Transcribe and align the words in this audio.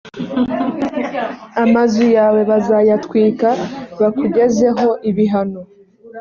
amazu 1.63 2.03
yawe 2.17 2.39
bazayatwika 2.49 3.49
bakugezeho 4.01 4.87
ibihano 5.09 5.61